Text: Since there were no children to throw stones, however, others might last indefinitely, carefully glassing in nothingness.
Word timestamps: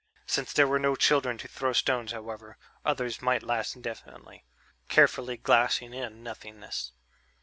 Since 0.25 0.53
there 0.53 0.65
were 0.67 0.79
no 0.79 0.95
children 0.95 1.37
to 1.37 1.47
throw 1.47 1.73
stones, 1.73 2.11
however, 2.11 2.57
others 2.83 3.21
might 3.21 3.43
last 3.43 3.75
indefinitely, 3.75 4.43
carefully 4.89 5.37
glassing 5.37 5.93
in 5.93 6.23
nothingness. 6.23 6.93